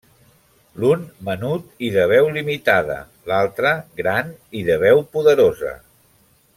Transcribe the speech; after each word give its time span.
L’un 0.83 1.03
menut 1.27 1.83
i 1.87 1.91
de 1.97 2.07
veu 2.13 2.29
limitada, 2.37 2.97
l’altre 3.33 3.75
gran 4.01 4.35
i 4.61 4.65
de 4.71 4.83
veu 4.87 5.07
poderosa. 5.17 5.77